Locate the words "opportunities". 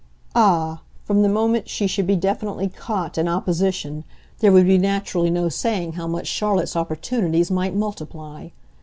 6.75-7.51